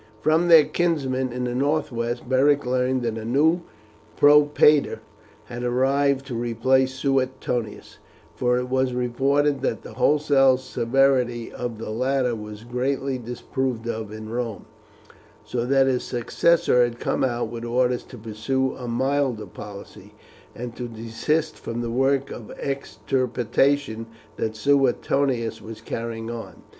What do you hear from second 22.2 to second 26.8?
of extirpation that Suetonius was carrying on.